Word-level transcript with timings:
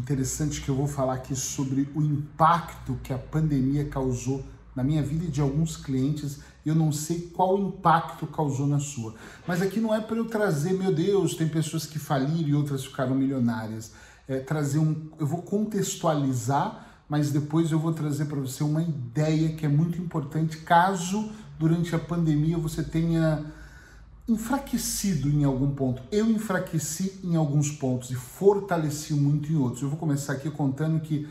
interessante 0.00 0.62
que 0.62 0.68
eu 0.68 0.74
vou 0.74 0.86
falar 0.86 1.14
aqui 1.14 1.36
sobre 1.36 1.88
o 1.94 2.02
impacto 2.02 2.98
que 3.02 3.12
a 3.12 3.18
pandemia 3.18 3.84
causou 3.84 4.42
na 4.74 4.82
minha 4.82 5.02
vida 5.02 5.26
e 5.26 5.28
de 5.28 5.40
alguns 5.40 5.76
clientes. 5.76 6.40
Eu 6.64 6.74
não 6.74 6.90
sei 6.90 7.30
qual 7.34 7.58
impacto 7.58 8.26
causou 8.26 8.66
na 8.66 8.78
sua. 8.78 9.14
Mas 9.46 9.60
aqui 9.60 9.78
não 9.78 9.94
é 9.94 10.00
para 10.00 10.16
eu 10.16 10.24
trazer, 10.24 10.72
meu 10.72 10.92
Deus, 10.92 11.34
tem 11.34 11.48
pessoas 11.48 11.86
que 11.86 11.98
faliram 11.98 12.48
e 12.48 12.54
outras 12.54 12.84
ficaram 12.84 13.14
milionárias. 13.14 13.92
É 14.26 14.38
trazer 14.38 14.78
um. 14.78 15.10
Eu 15.18 15.26
vou 15.26 15.42
contextualizar, 15.42 16.86
mas 17.08 17.30
depois 17.30 17.70
eu 17.70 17.78
vou 17.78 17.92
trazer 17.92 18.24
para 18.24 18.40
você 18.40 18.64
uma 18.64 18.82
ideia 18.82 19.54
que 19.54 19.66
é 19.66 19.68
muito 19.68 20.00
importante 20.00 20.58
caso 20.58 21.30
durante 21.58 21.94
a 21.94 21.98
pandemia 21.98 22.56
você 22.56 22.82
tenha 22.82 23.44
enfraquecido 24.28 25.28
em 25.28 25.44
algum 25.44 25.70
ponto. 25.70 26.02
Eu 26.10 26.30
enfraqueci 26.30 27.20
em 27.24 27.36
alguns 27.36 27.70
pontos 27.70 28.10
e 28.10 28.14
fortaleci 28.14 29.14
muito 29.14 29.52
em 29.52 29.56
outros. 29.56 29.82
Eu 29.82 29.88
vou 29.88 29.98
começar 29.98 30.34
aqui 30.34 30.50
contando 30.50 31.00
que 31.00 31.28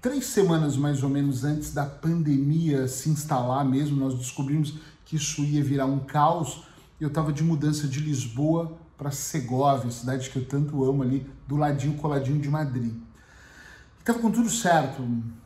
três 0.00 0.26
semanas 0.26 0.76
mais 0.76 1.02
ou 1.02 1.08
menos 1.08 1.44
antes 1.44 1.72
da 1.72 1.86
pandemia 1.86 2.88
se 2.88 3.10
instalar 3.10 3.64
mesmo, 3.64 3.96
nós 3.96 4.14
descobrimos 4.14 4.74
que 5.04 5.16
isso 5.16 5.42
ia 5.42 5.62
virar 5.62 5.86
um 5.86 6.00
caos. 6.00 6.64
Eu 7.00 7.08
estava 7.08 7.32
de 7.32 7.42
mudança 7.42 7.86
de 7.86 8.00
Lisboa 8.00 8.76
para 8.96 9.10
Segovia, 9.10 9.90
cidade 9.90 10.28
que 10.28 10.36
eu 10.36 10.44
tanto 10.44 10.84
amo 10.84 11.02
ali, 11.02 11.26
do 11.46 11.56
ladinho 11.56 11.94
coladinho 11.94 12.40
de 12.40 12.48
Madrid. 12.48 12.92
Estava 13.98 14.18
com 14.18 14.30
tudo 14.30 14.48
certo, 14.48 15.02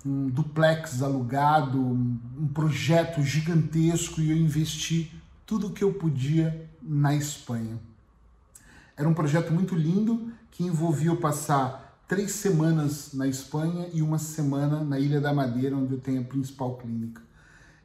um 0.06 0.28
duplex 0.28 1.02
alugado, 1.02 1.78
um 1.78 2.48
projeto 2.54 3.22
gigantesco 3.22 4.20
e 4.20 4.30
eu 4.30 4.36
investi 4.36 5.12
tudo 5.46 5.68
o 5.68 5.72
que 5.72 5.84
eu 5.84 5.92
podia 5.92 6.70
na 6.82 7.14
Espanha. 7.14 7.78
Era 8.96 9.08
um 9.08 9.14
projeto 9.14 9.52
muito 9.52 9.74
lindo 9.74 10.32
que 10.50 10.62
envolvia 10.62 11.08
eu 11.08 11.16
passar 11.16 12.02
três 12.06 12.32
semanas 12.32 13.12
na 13.12 13.26
Espanha 13.26 13.88
e 13.92 14.02
uma 14.02 14.18
semana 14.18 14.84
na 14.84 14.98
Ilha 14.98 15.20
da 15.20 15.32
Madeira, 15.32 15.76
onde 15.76 15.92
eu 15.94 16.00
tenho 16.00 16.20
a 16.20 16.24
principal 16.24 16.77
clínica. 16.77 17.20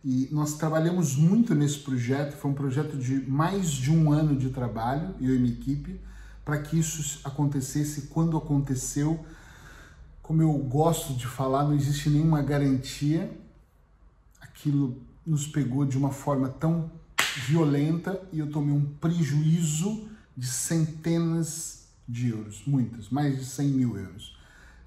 E 0.03 0.29
nós 0.31 0.53
trabalhamos 0.53 1.15
muito 1.15 1.53
nesse 1.53 1.79
projeto, 1.79 2.35
foi 2.37 2.51
um 2.51 2.53
projeto 2.53 2.95
de 2.95 3.29
mais 3.29 3.69
de 3.69 3.91
um 3.91 4.11
ano 4.11 4.37
de 4.37 4.49
trabalho, 4.49 5.13
eu 5.19 5.35
e 5.35 5.39
minha 5.39 5.53
equipe, 5.53 5.99
para 6.45 6.57
que 6.59 6.79
isso 6.79 7.19
acontecesse. 7.23 8.03
Quando 8.03 8.37
aconteceu, 8.37 9.25
como 10.21 10.41
eu 10.41 10.53
gosto 10.53 11.13
de 11.13 11.27
falar, 11.27 11.63
não 11.63 11.73
existe 11.73 12.09
nenhuma 12.09 12.41
garantia. 12.41 13.35
Aquilo 14.39 15.01
nos 15.25 15.47
pegou 15.47 15.85
de 15.85 15.97
uma 15.97 16.11
forma 16.11 16.47
tão 16.47 16.91
violenta 17.47 18.21
e 18.31 18.39
eu 18.39 18.49
tomei 18.49 18.73
um 18.73 18.85
prejuízo 18.85 20.07
de 20.35 20.47
centenas 20.47 21.87
de 22.07 22.29
euros, 22.29 22.63
muitas, 22.65 23.09
mais 23.09 23.37
de 23.37 23.45
100 23.45 23.67
mil 23.67 23.97
euros. 23.97 24.37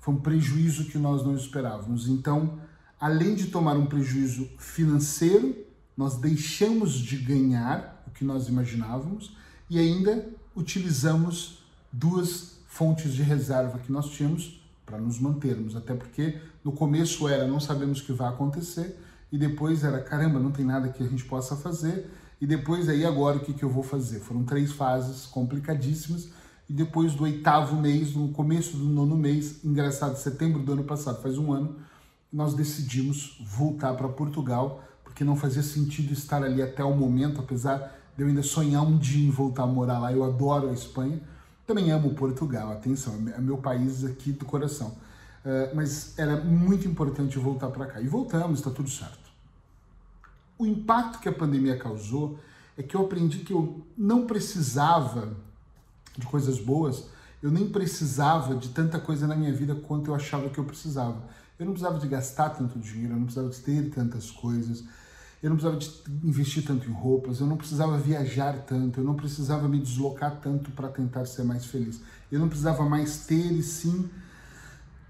Foi 0.00 0.14
um 0.14 0.20
prejuízo 0.20 0.86
que 0.86 0.98
nós 0.98 1.24
não 1.24 1.36
esperávamos. 1.36 2.08
Então, 2.08 2.58
além 3.00 3.34
de 3.34 3.46
tomar 3.46 3.76
um 3.76 3.86
prejuízo 3.86 4.48
financeiro, 4.58 5.54
nós 5.96 6.16
deixamos 6.16 6.94
de 6.94 7.16
ganhar 7.18 8.02
o 8.06 8.10
que 8.10 8.24
nós 8.24 8.48
imaginávamos 8.48 9.36
e 9.70 9.78
ainda 9.78 10.26
utilizamos 10.56 11.62
duas 11.92 12.58
fontes 12.66 13.12
de 13.12 13.22
reserva 13.22 13.78
que 13.78 13.92
nós 13.92 14.10
tínhamos 14.10 14.60
para 14.84 14.98
nos 14.98 15.18
mantermos. 15.18 15.76
Até 15.76 15.94
porque 15.94 16.38
no 16.64 16.72
começo 16.72 17.28
era 17.28 17.46
não 17.46 17.60
sabemos 17.60 18.00
o 18.00 18.04
que 18.04 18.12
vai 18.12 18.28
acontecer 18.28 18.98
e 19.30 19.38
depois 19.38 19.84
era 19.84 20.00
caramba, 20.00 20.40
não 20.40 20.50
tem 20.50 20.64
nada 20.64 20.88
que 20.88 21.02
a 21.02 21.06
gente 21.06 21.24
possa 21.24 21.56
fazer 21.56 22.10
e 22.42 22.46
depois 22.46 22.88
aí 22.88 23.06
agora 23.06 23.36
o 23.36 23.40
que, 23.40 23.52
que 23.52 23.62
eu 23.62 23.70
vou 23.70 23.84
fazer? 23.84 24.18
Foram 24.18 24.42
três 24.42 24.72
fases 24.72 25.26
complicadíssimas 25.26 26.28
e 26.68 26.72
depois 26.72 27.14
do 27.14 27.22
oitavo 27.22 27.80
mês, 27.80 28.16
no 28.16 28.30
começo 28.30 28.76
do 28.76 28.82
nono 28.82 29.16
mês, 29.16 29.64
engraçado, 29.64 30.16
setembro 30.16 30.60
do 30.60 30.72
ano 30.72 30.82
passado, 30.82 31.22
faz 31.22 31.38
um 31.38 31.52
ano, 31.52 31.76
nós 32.32 32.52
decidimos 32.52 33.40
voltar 33.40 33.94
para 33.94 34.08
Portugal, 34.08 34.82
porque 35.04 35.22
não 35.22 35.36
fazia 35.36 35.62
sentido 35.62 36.12
estar 36.12 36.42
ali 36.42 36.60
até 36.60 36.82
o 36.82 36.92
momento, 36.92 37.38
apesar 37.38 37.96
de 38.16 38.24
eu 38.24 38.26
ainda 38.26 38.42
sonhar 38.42 38.82
um 38.82 38.98
dia 38.98 39.24
em 39.24 39.30
voltar 39.30 39.62
a 39.62 39.66
morar 39.68 40.00
lá, 40.00 40.12
eu 40.12 40.24
adoro 40.24 40.68
a 40.68 40.72
Espanha, 40.72 41.20
também 41.64 41.92
amo 41.92 42.12
Portugal, 42.12 42.72
atenção, 42.72 43.14
é 43.36 43.40
meu 43.40 43.58
país 43.58 44.04
aqui 44.04 44.32
do 44.32 44.44
coração. 44.44 44.96
Uh, 45.44 45.76
mas 45.76 46.18
era 46.18 46.40
muito 46.40 46.88
importante 46.88 47.38
voltar 47.38 47.68
para 47.68 47.86
cá. 47.86 48.00
E 48.00 48.08
voltamos, 48.08 48.58
está 48.58 48.70
tudo 48.70 48.90
certo. 48.90 49.21
O 50.62 50.66
impacto 50.66 51.18
que 51.18 51.28
a 51.28 51.32
pandemia 51.32 51.76
causou 51.76 52.38
é 52.78 52.84
que 52.84 52.94
eu 52.94 53.00
aprendi 53.04 53.40
que 53.40 53.52
eu 53.52 53.84
não 53.98 54.28
precisava 54.28 55.36
de 56.16 56.24
coisas 56.24 56.60
boas, 56.60 57.08
eu 57.42 57.50
nem 57.50 57.68
precisava 57.68 58.54
de 58.54 58.68
tanta 58.68 59.00
coisa 59.00 59.26
na 59.26 59.34
minha 59.34 59.52
vida 59.52 59.74
quanto 59.74 60.12
eu 60.12 60.14
achava 60.14 60.48
que 60.50 60.58
eu 60.58 60.64
precisava. 60.64 61.20
Eu 61.58 61.66
não 61.66 61.72
precisava 61.72 61.98
de 61.98 62.06
gastar 62.06 62.50
tanto 62.50 62.78
dinheiro, 62.78 63.14
eu 63.14 63.16
não 63.16 63.24
precisava 63.24 63.50
de 63.50 63.58
ter 63.58 63.90
tantas 63.90 64.30
coisas, 64.30 64.84
eu 65.42 65.50
não 65.50 65.56
precisava 65.56 65.76
de 65.80 66.28
investir 66.28 66.64
tanto 66.64 66.88
em 66.88 66.92
roupas, 66.92 67.40
eu 67.40 67.46
não 67.48 67.56
precisava 67.56 67.98
viajar 67.98 68.56
tanto, 68.58 69.00
eu 69.00 69.04
não 69.04 69.14
precisava 69.14 69.66
me 69.66 69.80
deslocar 69.80 70.38
tanto 70.40 70.70
para 70.70 70.86
tentar 70.90 71.24
ser 71.24 71.42
mais 71.42 71.66
feliz. 71.66 72.00
Eu 72.30 72.38
não 72.38 72.46
precisava 72.46 72.88
mais 72.88 73.26
ter 73.26 73.50
e 73.50 73.64
sim, 73.64 74.08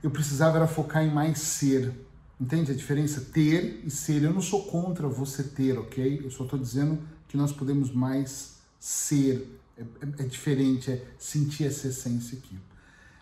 eu 0.03 0.11
precisava 0.11 0.57
era 0.57 0.67
focar 0.67 1.05
em 1.05 1.13
mais 1.13 1.41
ser. 1.41 1.93
Entende 2.43 2.73
a 2.73 2.75
diferença? 2.75 3.21
Ter 3.21 3.83
e 3.85 3.91
ser. 3.91 4.21
Eu 4.25 4.35
não 4.35 4.41
sou 4.41 4.65
contra 4.65 5.07
você 5.07 5.45
ter, 5.45 5.79
ok? 5.79 6.23
Eu 6.25 6.31
só 6.33 6.43
estou 6.43 6.59
dizendo 6.59 6.99
que 7.29 7.37
nós 7.37 7.53
podemos 7.53 7.93
mais 7.93 8.57
ser. 8.81 9.61
É, 9.79 9.83
é, 9.83 10.25
é, 10.25 10.27
diferente, 10.27 10.91
é 10.91 11.07
sentir 11.19 11.65
essa 11.65 11.87
essência 11.87 12.37
aqui. 12.37 12.59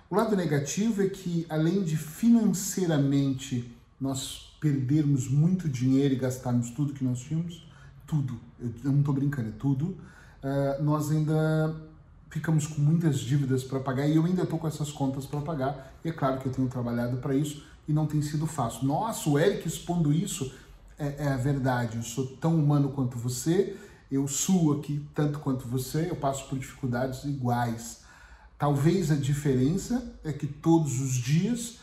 O 0.08 0.16
lado 0.16 0.34
negativo 0.34 1.02
é 1.02 1.08
que, 1.08 1.44
além 1.50 1.84
de 1.84 1.98
financeiramente 1.98 3.70
nós 4.00 4.56
perdermos 4.58 5.28
muito 5.28 5.68
dinheiro 5.68 6.14
e 6.14 6.16
gastarmos 6.16 6.70
tudo 6.70 6.94
que 6.94 7.04
nós 7.04 7.20
tínhamos, 7.20 7.68
tudo, 8.06 8.40
eu 8.58 8.90
não 8.90 9.00
estou 9.00 9.14
brincando, 9.14 9.50
é 9.50 9.52
tudo, 9.52 9.84
uh, 10.42 10.82
nós 10.82 11.10
ainda 11.10 11.76
ficamos 12.30 12.66
com 12.66 12.80
muitas 12.80 13.20
dívidas 13.20 13.62
para 13.62 13.78
pagar 13.80 14.08
e 14.08 14.16
eu 14.16 14.24
ainda 14.24 14.42
estou 14.42 14.58
com 14.58 14.66
essas 14.66 14.90
contas 14.90 15.26
para 15.26 15.40
pagar. 15.42 15.94
E 16.04 16.08
é 16.08 16.12
claro 16.12 16.40
que 16.40 16.46
eu 16.46 16.52
tenho 16.52 16.68
trabalhado 16.68 17.18
para 17.18 17.34
isso 17.34 17.68
e 17.90 17.92
não 17.92 18.06
tem 18.06 18.22
sido 18.22 18.46
fácil. 18.46 18.86
Nossa, 18.86 19.28
o 19.28 19.36
Eric 19.36 19.66
expondo 19.66 20.12
isso 20.12 20.54
é, 20.96 21.24
é 21.24 21.28
a 21.28 21.36
verdade. 21.36 21.96
Eu 21.96 22.04
sou 22.04 22.24
tão 22.24 22.54
humano 22.54 22.90
quanto 22.90 23.18
você, 23.18 23.76
eu 24.10 24.28
suo 24.28 24.74
aqui 24.74 25.04
tanto 25.12 25.40
quanto 25.40 25.66
você, 25.66 26.08
eu 26.08 26.14
passo 26.14 26.48
por 26.48 26.56
dificuldades 26.56 27.24
iguais. 27.24 28.02
Talvez 28.56 29.10
a 29.10 29.16
diferença 29.16 30.14
é 30.22 30.32
que 30.32 30.46
todos 30.46 31.00
os 31.00 31.14
dias 31.14 31.78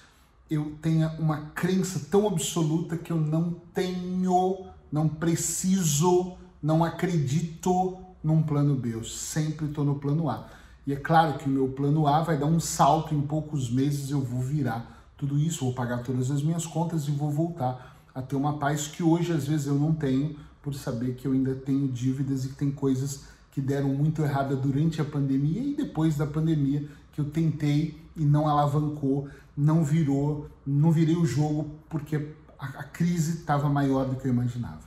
eu 0.50 0.78
tenha 0.81 1.09
uma 1.19 1.47
crença 1.53 2.07
tão 2.09 2.25
absoluta 2.25 2.96
que 2.96 3.12
eu 3.12 3.17
não 3.17 3.56
tenho, 3.73 4.66
não 4.90 5.09
preciso, 5.09 6.38
não 6.63 6.85
acredito 6.85 7.97
num 8.23 8.41
plano 8.41 8.75
B. 8.75 8.94
Eu 8.94 9.03
sempre 9.03 9.66
estou 9.66 9.84
no 9.84 9.96
plano 9.96 10.29
A. 10.29 10.47
E 10.85 10.94
é 10.94 10.96
claro 10.96 11.38
que 11.38 11.47
o 11.47 11.51
meu 11.51 11.67
plano 11.67 12.07
A 12.07 12.22
vai 12.22 12.38
dar 12.38 12.46
um 12.46 12.62
salto 12.62 13.13
em 13.13 13.22
poucos 13.22 13.69
meses, 13.69 14.09
eu 14.09 14.22
vou 14.22 14.40
virar 14.40 14.97
tudo 15.17 15.38
isso, 15.39 15.66
vou 15.66 15.73
pagar 15.73 16.03
todas 16.03 16.29
as 16.29 16.44
minhas 16.44 16.66
contas 16.66 17.07
e 17.07 17.11
vou 17.11 17.31
voltar 17.31 17.97
a 18.13 18.22
ter 18.22 18.35
uma 18.35 18.57
paz 18.57 18.88
que 18.88 19.03
hoje 19.03 19.33
às 19.33 19.47
vezes 19.47 19.67
eu 19.67 19.75
não 19.75 19.94
tenho, 19.94 20.35
por 20.61 20.73
saber 20.73 21.16
que 21.16 21.28
eu 21.28 21.31
ainda 21.31 21.55
tenho 21.55 21.88
dívidas 21.88 22.45
e 22.45 22.50
que 22.50 22.55
tem 22.55 22.72
coisas 22.72 23.25
que 23.51 23.61
deram 23.61 23.89
muito 23.89 24.22
errada 24.22 24.55
durante 24.55 25.01
a 25.01 25.05
pandemia 25.05 25.61
e 25.61 25.75
depois 25.75 26.16
da 26.16 26.28
pandemia 26.28 26.88
que 27.13 27.22
eu 27.22 27.25
tentei 27.25 28.00
e 28.16 28.25
não 28.25 28.47
alavancou, 28.47 29.29
não 29.55 29.83
virou, 29.83 30.50
não 30.66 30.91
virei 30.91 31.16
o 31.16 31.25
jogo 31.25 31.72
porque 31.89 32.34
a, 32.59 32.66
a 32.66 32.84
crise 32.84 33.39
estava 33.39 33.69
maior 33.69 34.05
do 34.05 34.16
que 34.16 34.28
eu 34.28 34.31
imaginava. 34.31 34.81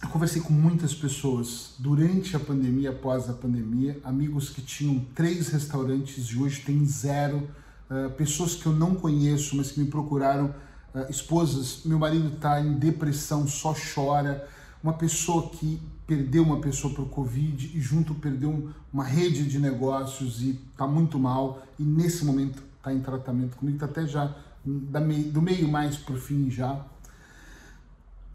Eu 0.00 0.08
conversei 0.10 0.40
com 0.40 0.52
muitas 0.52 0.94
pessoas 0.94 1.74
durante 1.78 2.36
a 2.36 2.40
pandemia, 2.40 2.90
após 2.90 3.28
a 3.28 3.32
pandemia, 3.32 4.00
amigos 4.04 4.48
que 4.48 4.62
tinham 4.62 5.04
três 5.14 5.48
restaurantes 5.48 6.26
e 6.26 6.38
hoje 6.38 6.60
tem 6.60 6.84
zero 6.86 7.48
uh, 7.90 8.10
pessoas 8.10 8.54
que 8.54 8.66
eu 8.66 8.72
não 8.72 8.94
conheço, 8.94 9.56
mas 9.56 9.70
que 9.70 9.80
me 9.80 9.86
procuraram, 9.86 10.54
uh, 10.94 11.10
esposas, 11.10 11.82
meu 11.84 11.98
marido 11.98 12.34
está 12.34 12.60
em 12.60 12.74
depressão, 12.74 13.46
só 13.46 13.74
chora, 13.94 14.48
uma 14.82 14.92
pessoa 14.92 15.50
que 15.50 15.80
perdeu 16.06 16.42
uma 16.42 16.60
pessoa 16.60 16.94
para 16.94 17.02
o 17.02 17.08
Covid 17.08 17.76
e 17.76 17.80
junto 17.80 18.14
perdeu 18.14 18.72
uma 18.92 19.04
rede 19.04 19.44
de 19.44 19.58
negócios 19.58 20.40
e 20.40 20.58
está 20.72 20.86
muito 20.86 21.18
mal 21.18 21.62
e 21.78 21.82
nesse 21.82 22.24
momento 22.24 22.62
está 22.78 22.92
em 22.92 23.00
tratamento 23.00 23.56
comigo, 23.56 23.76
está 23.76 23.86
até 23.86 24.06
já 24.06 24.34
do 24.64 25.42
meio 25.42 25.68
mais 25.68 25.96
para 25.96 26.14
o 26.14 26.18
fim 26.18 26.50
já. 26.50 26.84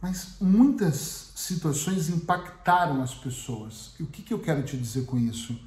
Mas 0.02 0.36
muitas 0.42 1.32
situações 1.36 2.10
impactaram 2.10 3.02
as 3.02 3.14
pessoas. 3.14 3.94
E 4.00 4.04
o 4.04 4.08
que, 4.08 4.22
que 4.22 4.34
eu 4.34 4.40
quero 4.40 4.62
te 4.64 4.78
dizer 4.78 5.06
com 5.06 5.18
isso? 5.18 5.58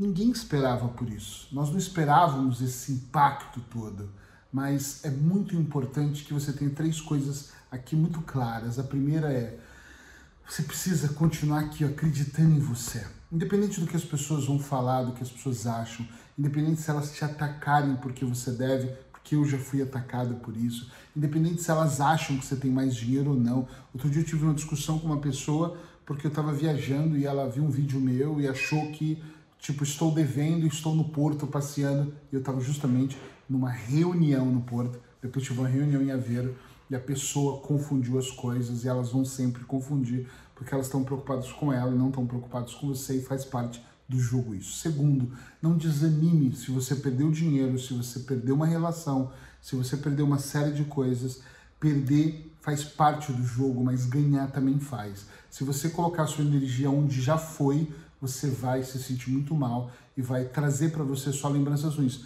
Ninguém 0.00 0.30
esperava 0.30 0.88
por 0.88 1.10
isso. 1.10 1.46
Nós 1.52 1.68
não 1.68 1.76
esperávamos 1.76 2.62
esse 2.62 2.90
impacto 2.92 3.60
todo. 3.70 4.08
Mas 4.50 5.04
é 5.04 5.10
muito 5.10 5.54
importante 5.54 6.24
que 6.24 6.32
você 6.32 6.54
tenha 6.54 6.70
três 6.70 7.02
coisas 7.02 7.50
aqui 7.70 7.94
muito 7.94 8.22
claras. 8.22 8.78
A 8.78 8.82
primeira 8.82 9.30
é 9.30 9.58
você 10.48 10.62
precisa 10.62 11.10
continuar 11.10 11.60
aqui 11.60 11.84
acreditando 11.84 12.56
em 12.56 12.58
você. 12.58 13.06
Independente 13.30 13.78
do 13.78 13.86
que 13.86 13.94
as 13.94 14.02
pessoas 14.02 14.46
vão 14.46 14.58
falar, 14.58 15.02
do 15.02 15.12
que 15.12 15.22
as 15.22 15.30
pessoas 15.30 15.66
acham, 15.66 16.08
independente 16.36 16.80
se 16.80 16.90
elas 16.90 17.12
te 17.12 17.22
atacarem 17.22 17.94
porque 17.96 18.24
você 18.24 18.52
deve, 18.52 18.88
porque 19.12 19.36
eu 19.36 19.44
já 19.44 19.58
fui 19.58 19.82
atacada 19.82 20.34
por 20.34 20.56
isso, 20.56 20.90
independente 21.14 21.62
se 21.62 21.70
elas 21.70 22.00
acham 22.00 22.38
que 22.38 22.44
você 22.44 22.56
tem 22.56 22.70
mais 22.70 22.96
dinheiro 22.96 23.30
ou 23.30 23.36
não. 23.36 23.68
Outro 23.92 24.08
dia 24.08 24.22
eu 24.22 24.26
tive 24.26 24.44
uma 24.44 24.54
discussão 24.54 24.98
com 24.98 25.06
uma 25.06 25.20
pessoa 25.20 25.76
porque 26.04 26.26
eu 26.26 26.30
estava 26.30 26.52
viajando 26.52 27.16
e 27.16 27.24
ela 27.24 27.48
viu 27.48 27.62
um 27.62 27.70
vídeo 27.70 28.00
meu 28.00 28.40
e 28.40 28.48
achou 28.48 28.90
que, 28.90 29.22
tipo, 29.60 29.84
estou 29.84 30.12
devendo, 30.12 30.66
estou 30.66 30.94
no 30.94 31.04
Porto 31.04 31.46
passeando 31.46 32.14
e 32.32 32.34
eu 32.34 32.40
estava 32.40 32.60
justamente 32.60 33.16
numa 33.48 33.70
reunião 33.70 34.46
no 34.46 34.62
Porto. 34.62 34.98
Depois 35.22 35.44
tive 35.44 35.60
uma 35.60 35.68
reunião 35.68 36.02
em 36.02 36.10
Aveiro 36.10 36.56
e 36.88 36.96
a 36.96 37.00
pessoa 37.00 37.60
confundiu 37.60 38.18
as 38.18 38.30
coisas 38.30 38.84
e 38.84 38.88
elas 38.88 39.10
vão 39.10 39.24
sempre 39.24 39.64
confundir 39.64 40.26
porque 40.54 40.74
elas 40.74 40.86
estão 40.86 41.02
preocupadas 41.02 41.50
com 41.52 41.72
ela 41.72 41.94
e 41.94 41.98
não 41.98 42.08
estão 42.08 42.26
preocupadas 42.26 42.74
com 42.74 42.88
você 42.88 43.16
e 43.16 43.22
faz 43.22 43.44
parte 43.44 43.82
do 44.08 44.18
jogo 44.18 44.54
isso. 44.54 44.78
Segundo, 44.78 45.32
não 45.62 45.76
desanime 45.76 46.54
se 46.54 46.70
você 46.70 46.96
perdeu 46.96 47.30
dinheiro, 47.30 47.78
se 47.78 47.94
você 47.94 48.20
perdeu 48.20 48.56
uma 48.56 48.66
relação, 48.66 49.30
se 49.62 49.76
você 49.76 49.96
perdeu 49.96 50.26
uma 50.26 50.38
série 50.38 50.72
de 50.72 50.84
coisas. 50.84 51.42
Perder 51.78 52.54
faz 52.60 52.84
parte 52.84 53.32
do 53.32 53.42
jogo, 53.42 53.82
mas 53.82 54.04
ganhar 54.04 54.50
também 54.50 54.78
faz. 54.78 55.26
Se 55.48 55.64
você 55.64 55.88
colocar 55.88 56.26
sua 56.26 56.44
energia 56.44 56.90
onde 56.90 57.22
já 57.22 57.38
foi, 57.38 57.90
você 58.20 58.48
vai 58.48 58.82
se 58.82 59.02
sentir 59.02 59.30
muito 59.30 59.54
mal 59.54 59.90
e 60.16 60.22
vai 60.22 60.44
trazer 60.44 60.90
para 60.90 61.02
você 61.02 61.32
só 61.32 61.48
lembranças 61.48 61.94
ruins. 61.94 62.24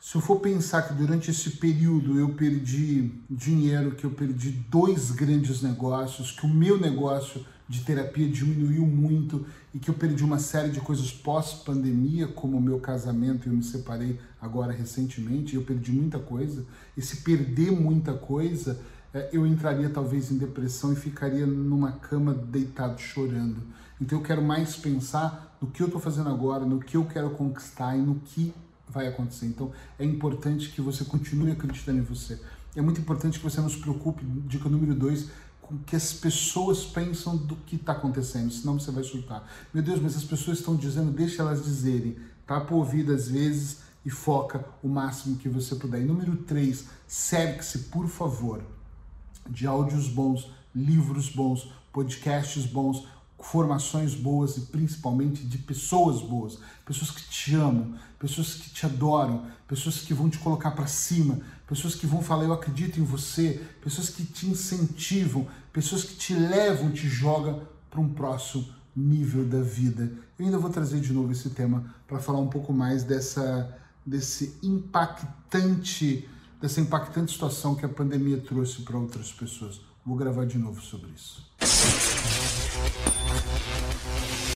Se 0.00 0.16
eu 0.16 0.20
for 0.22 0.40
pensar 0.40 0.82
que 0.82 0.94
durante 0.94 1.30
esse 1.30 1.50
período 1.50 2.18
eu 2.18 2.30
perdi 2.30 3.12
dinheiro, 3.28 3.94
que 3.94 4.04
eu 4.04 4.10
perdi 4.10 4.50
dois 4.50 5.10
grandes 5.10 5.60
negócios, 5.60 6.32
que 6.32 6.46
o 6.46 6.48
meu 6.48 6.80
negócio 6.80 7.44
de 7.68 7.82
terapia 7.82 8.26
diminuiu 8.26 8.84
muito 8.84 9.46
e 9.72 9.78
que 9.78 9.90
eu 9.90 9.94
perdi 9.94 10.24
uma 10.24 10.38
série 10.38 10.70
de 10.70 10.80
coisas 10.80 11.12
pós-pandemia, 11.12 12.26
como 12.26 12.56
o 12.56 12.60
meu 12.60 12.80
casamento, 12.80 13.48
eu 13.48 13.52
me 13.52 13.62
separei 13.62 14.18
agora 14.40 14.72
recentemente, 14.72 15.54
eu 15.54 15.62
perdi 15.62 15.92
muita 15.92 16.18
coisa. 16.18 16.64
E 16.96 17.02
se 17.02 17.18
perder 17.18 17.70
muita 17.70 18.14
coisa, 18.14 18.80
é, 19.12 19.28
eu 19.32 19.46
entraria 19.46 19.88
talvez 19.90 20.32
em 20.32 20.38
depressão 20.38 20.92
e 20.92 20.96
ficaria 20.96 21.46
numa 21.46 21.92
cama 21.92 22.32
deitado 22.32 23.00
chorando. 23.00 23.62
Então 24.00 24.18
eu 24.18 24.24
quero 24.24 24.42
mais 24.42 24.76
pensar 24.76 25.56
no 25.60 25.68
que 25.68 25.82
eu 25.82 25.86
estou 25.86 26.00
fazendo 26.00 26.30
agora, 26.30 26.64
no 26.64 26.80
que 26.80 26.96
eu 26.96 27.04
quero 27.04 27.30
conquistar 27.30 27.96
e 27.96 28.00
no 28.00 28.16
que 28.16 28.54
vai 28.88 29.06
acontecer. 29.06 29.46
Então 29.46 29.70
é 29.98 30.04
importante 30.04 30.70
que 30.70 30.80
você 30.80 31.04
continue 31.04 31.52
acreditando 31.52 31.98
em 31.98 32.02
você. 32.02 32.40
É 32.74 32.80
muito 32.80 33.00
importante 33.00 33.38
que 33.38 33.44
você 33.44 33.60
não 33.60 33.68
se 33.68 33.78
preocupe, 33.78 34.24
dica 34.46 34.68
número 34.68 34.94
dois, 34.94 35.28
com 35.60 35.78
que 35.78 35.94
as 35.94 36.12
pessoas 36.12 36.84
pensam 36.84 37.36
do 37.36 37.56
que 37.56 37.76
está 37.76 37.92
acontecendo, 37.92 38.50
senão 38.52 38.78
você 38.78 38.90
vai 38.90 39.04
surtar. 39.04 39.48
Meu 39.72 39.82
Deus, 39.82 40.00
mas 40.00 40.16
as 40.16 40.24
pessoas 40.24 40.58
estão 40.58 40.74
dizendo, 40.74 41.12
deixa 41.12 41.42
elas 41.42 41.64
dizerem. 41.64 42.16
Tapa 42.46 42.74
o 42.74 42.78
ouvido 42.78 43.12
às 43.12 43.28
vezes 43.28 43.78
e 44.04 44.10
foca 44.10 44.64
o 44.82 44.88
máximo 44.88 45.36
que 45.36 45.48
você 45.48 45.76
puder. 45.76 46.00
E 46.00 46.04
número 46.04 46.36
3, 46.36 46.86
cerque-se, 47.06 47.78
por 47.90 48.08
favor, 48.08 48.62
de 49.48 49.66
áudios 49.66 50.08
bons, 50.08 50.50
livros 50.74 51.28
bons, 51.28 51.72
podcasts 51.92 52.66
bons, 52.66 53.06
formações 53.40 54.14
boas 54.14 54.56
e 54.56 54.60
principalmente 54.62 55.44
de 55.44 55.58
pessoas 55.58 56.20
boas, 56.20 56.58
pessoas 56.84 57.10
que 57.10 57.28
te 57.28 57.54
amam, 57.54 57.94
pessoas 58.18 58.54
que 58.54 58.70
te 58.70 58.84
adoram, 58.84 59.46
pessoas 59.66 60.00
que 60.00 60.12
vão 60.12 60.28
te 60.28 60.38
colocar 60.38 60.72
para 60.72 60.86
cima, 60.86 61.40
pessoas 61.66 61.94
que 61.94 62.06
vão 62.06 62.22
falar 62.22 62.44
eu 62.44 62.52
acredito 62.52 63.00
em 63.00 63.04
você, 63.04 63.60
pessoas 63.82 64.10
que 64.10 64.24
te 64.24 64.46
incentivam, 64.46 65.48
pessoas 65.72 66.04
que 66.04 66.14
te 66.14 66.34
levam, 66.34 66.90
te 66.90 67.08
jogam 67.08 67.62
para 67.90 68.00
um 68.00 68.12
próximo 68.12 68.68
nível 68.94 69.44
da 69.44 69.60
vida. 69.60 70.12
Eu 70.38 70.46
ainda 70.46 70.58
vou 70.58 70.70
trazer 70.70 71.00
de 71.00 71.12
novo 71.12 71.32
esse 71.32 71.50
tema 71.50 71.94
para 72.06 72.18
falar 72.18 72.40
um 72.40 72.48
pouco 72.48 72.72
mais 72.72 73.04
dessa 73.04 73.76
desse 74.04 74.58
impactante 74.62 76.28
dessa 76.60 76.80
impactante 76.80 77.32
situação 77.32 77.74
que 77.74 77.86
a 77.86 77.88
pandemia 77.88 78.38
trouxe 78.38 78.82
para 78.82 78.98
outras 78.98 79.32
pessoas. 79.32 79.80
Vou 80.04 80.16
gravar 80.16 80.44
de 80.44 80.58
novo 80.58 80.80
sobre 80.80 81.10
isso. 81.10 81.48